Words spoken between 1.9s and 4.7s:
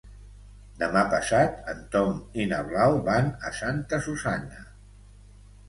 Tom i na Blau van a Santa Susanna.